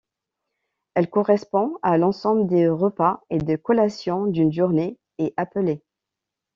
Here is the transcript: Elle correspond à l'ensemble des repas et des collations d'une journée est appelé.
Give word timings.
Elle 0.95 1.11
correspond 1.11 1.77
à 1.83 1.99
l'ensemble 1.99 2.47
des 2.47 2.67
repas 2.67 3.21
et 3.29 3.37
des 3.37 3.59
collations 3.59 4.25
d'une 4.25 4.51
journée 4.51 4.97
est 5.19 5.31
appelé. 5.37 5.83